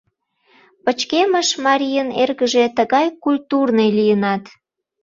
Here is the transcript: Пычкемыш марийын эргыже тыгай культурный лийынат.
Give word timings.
Пычкемыш 0.83 1.49
марийын 1.65 2.09
эргыже 2.21 2.65
тыгай 2.77 3.07
культурный 3.23 3.89
лийынат. 3.97 4.43